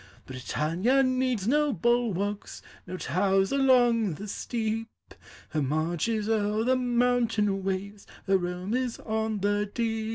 [0.25, 4.87] Britannia needs no bulwarks, No towers along the steep;
[5.49, 10.09] Her march is o'er the mountain waves, Her home is on the deep.